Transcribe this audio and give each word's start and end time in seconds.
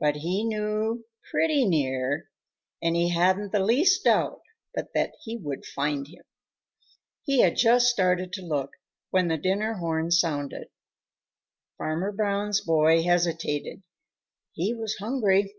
But 0.00 0.16
he 0.16 0.42
knew 0.42 1.04
pretty 1.30 1.64
near, 1.64 2.28
and 2.82 2.96
he 2.96 3.10
hadn't 3.10 3.52
the 3.52 3.60
least 3.64 4.02
doubt 4.02 4.40
but 4.74 4.92
that 4.92 5.12
he 5.22 5.36
would 5.36 5.64
find 5.64 6.08
him. 6.08 6.24
He 7.22 7.42
had 7.42 7.54
just 7.56 7.86
started 7.86 8.32
to 8.32 8.42
look 8.44 8.70
when 9.10 9.28
the 9.28 9.36
dinner 9.38 9.74
horn 9.74 10.10
sounded. 10.10 10.66
Farmer 11.78 12.10
Brown's 12.10 12.60
boy 12.60 13.04
hesitated. 13.04 13.84
He 14.50 14.74
was 14.74 14.96
hungry. 14.96 15.54